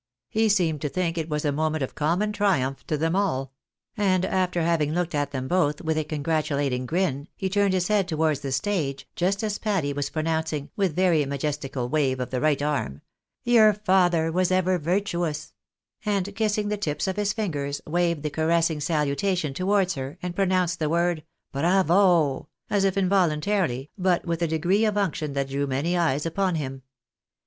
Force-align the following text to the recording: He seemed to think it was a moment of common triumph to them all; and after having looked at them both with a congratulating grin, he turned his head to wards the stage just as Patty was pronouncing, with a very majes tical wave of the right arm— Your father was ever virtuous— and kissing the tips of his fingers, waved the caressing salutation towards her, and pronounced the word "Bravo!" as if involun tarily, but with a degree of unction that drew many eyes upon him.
He 0.29 0.49
seemed 0.49 0.81
to 0.81 0.89
think 0.89 1.15
it 1.19 1.29
was 1.29 1.45
a 1.45 1.51
moment 1.51 1.83
of 1.83 1.93
common 1.93 2.33
triumph 2.33 2.83
to 2.87 2.97
them 2.97 3.15
all; 3.15 3.51
and 3.95 4.25
after 4.25 4.63
having 4.63 4.93
looked 4.95 5.13
at 5.13 5.29
them 5.29 5.47
both 5.47 5.79
with 5.79 5.95
a 5.95 6.03
congratulating 6.03 6.87
grin, 6.87 7.27
he 7.35 7.49
turned 7.51 7.75
his 7.75 7.87
head 7.87 8.07
to 8.07 8.17
wards 8.17 8.39
the 8.39 8.51
stage 8.51 9.07
just 9.15 9.43
as 9.43 9.59
Patty 9.59 9.93
was 9.93 10.09
pronouncing, 10.09 10.71
with 10.75 10.93
a 10.93 10.95
very 10.95 11.23
majes 11.25 11.59
tical 11.59 11.87
wave 11.87 12.19
of 12.19 12.31
the 12.31 12.41
right 12.41 12.63
arm— 12.63 13.01
Your 13.43 13.73
father 13.75 14.31
was 14.31 14.51
ever 14.51 14.79
virtuous— 14.79 15.53
and 16.03 16.35
kissing 16.35 16.69
the 16.69 16.77
tips 16.77 17.07
of 17.07 17.15
his 17.15 17.31
fingers, 17.31 17.79
waved 17.85 18.23
the 18.23 18.31
caressing 18.31 18.79
salutation 18.79 19.53
towards 19.53 19.93
her, 19.93 20.17
and 20.23 20.35
pronounced 20.35 20.79
the 20.79 20.89
word 20.89 21.21
"Bravo!" 21.51 22.47
as 22.71 22.85
if 22.85 22.95
involun 22.95 23.39
tarily, 23.41 23.89
but 23.99 24.25
with 24.25 24.41
a 24.41 24.47
degree 24.47 24.83
of 24.83 24.97
unction 24.97 25.33
that 25.33 25.49
drew 25.49 25.67
many 25.67 25.95
eyes 25.95 26.25
upon 26.25 26.55
him. 26.55 26.81